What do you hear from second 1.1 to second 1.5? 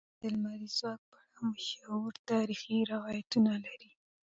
اړه